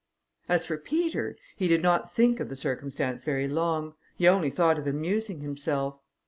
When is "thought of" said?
4.49-4.87